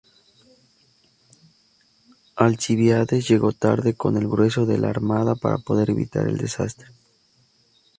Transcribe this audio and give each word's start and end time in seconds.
Alcibíades 2.37 3.29
llegó 3.29 3.51
tarde 3.51 3.93
con 3.93 4.17
el 4.17 4.27
grueso 4.27 4.65
de 4.65 4.79
la 4.79 4.89
armada 4.89 5.35
para 5.35 5.59
poder 5.59 5.91
evitar 5.91 6.27
el 6.27 6.37
desastre. 6.39 6.87